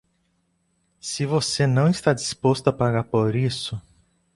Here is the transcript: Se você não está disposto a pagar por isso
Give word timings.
Se 0.99 1.27
você 1.27 1.67
não 1.67 1.87
está 1.87 2.11
disposto 2.11 2.67
a 2.67 2.73
pagar 2.73 3.03
por 3.03 3.35
isso 3.35 3.79